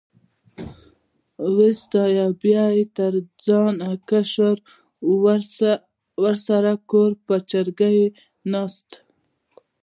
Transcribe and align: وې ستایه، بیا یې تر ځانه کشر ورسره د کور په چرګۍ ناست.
وې 1.55 1.69
ستایه، 1.81 2.25
بیا 2.41 2.65
یې 2.75 2.85
تر 2.97 3.13
ځانه 3.45 3.89
کشر 4.09 4.55
ورسره 6.25 6.71
د 6.77 6.81
کور 6.89 7.11
په 7.25 7.35
چرګۍ 7.49 7.99
ناست. 8.51 8.89